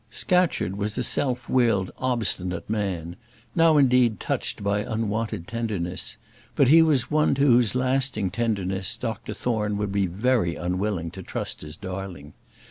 Scatcherd 0.09 0.77
was 0.77 0.97
a 0.97 1.03
self 1.03 1.47
willed, 1.47 1.91
obstinate 1.99 2.67
man 2.67 3.15
now 3.55 3.77
indeed 3.77 4.19
touched 4.19 4.63
by 4.63 4.79
unwonted 4.79 5.47
tenderness; 5.47 6.17
but 6.55 6.69
he 6.69 6.81
was 6.81 7.11
one 7.11 7.35
to 7.35 7.41
whose 7.41 7.75
lasting 7.75 8.31
tenderness 8.31 8.97
Dr 8.97 9.35
Thorne 9.35 9.77
would 9.77 9.91
be 9.91 10.07
very 10.07 10.55
unwilling 10.55 11.11
to 11.11 11.21
trust 11.21 11.61
his 11.61 11.77
darling. 11.77 12.33